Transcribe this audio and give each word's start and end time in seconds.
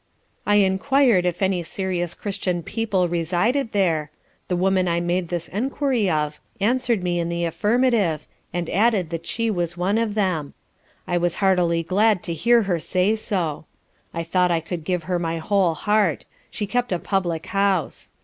I 0.47 0.55
enquir'd 0.57 1.27
if 1.27 1.43
any 1.43 1.61
serious 1.61 2.15
Christian 2.15 2.63
people 2.63 3.07
resided 3.07 3.71
there, 3.71 4.09
the 4.47 4.55
woman 4.55 4.87
I 4.87 4.99
made 4.99 5.27
this 5.27 5.47
enquiry 5.49 6.09
of, 6.09 6.39
answer'd 6.59 7.03
me 7.03 7.19
in 7.19 7.29
the 7.29 7.45
affirmative; 7.45 8.25
and 8.51 8.67
added 8.71 9.11
that 9.11 9.27
she 9.27 9.51
was 9.51 9.77
one 9.77 9.99
of 9.99 10.15
them. 10.15 10.55
I 11.05 11.19
was 11.19 11.35
heartily 11.35 11.83
glad 11.83 12.23
to 12.23 12.33
hear 12.33 12.63
her 12.63 12.79
say 12.79 13.15
so. 13.15 13.65
I 14.11 14.23
thought 14.23 14.49
I 14.49 14.59
could 14.59 14.85
give 14.85 15.03
her 15.03 15.19
my 15.19 15.37
whole 15.37 15.75
heart: 15.75 16.25
she 16.49 16.65
kept 16.65 16.91
a 16.91 16.97
Public 16.97 17.45
House. 17.45 18.09